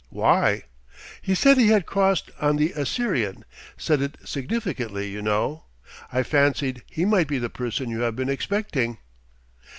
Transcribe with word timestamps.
"Why?" 0.09 0.63
"He 1.21 1.35
said 1.35 1.59
he 1.59 1.67
had 1.67 1.85
crossed 1.85 2.31
on 2.39 2.55
the 2.55 2.71
Assyrian, 2.71 3.45
said 3.77 4.01
it 4.01 4.17
significantly, 4.25 5.07
you 5.09 5.21
know. 5.21 5.65
I 6.11 6.23
fancied 6.23 6.81
he 6.89 7.05
might 7.05 7.27
be 7.27 7.37
the 7.37 7.51
person 7.51 7.91
you 7.91 7.99
have 8.01 8.15
been 8.15 8.27
expecting." 8.27 8.97